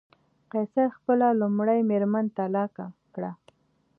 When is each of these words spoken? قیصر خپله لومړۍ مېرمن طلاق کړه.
قیصر 0.51 0.87
خپله 0.97 1.27
لومړۍ 1.41 1.79
مېرمن 1.89 2.25
طلاق 2.37 2.71
کړه. 3.13 3.31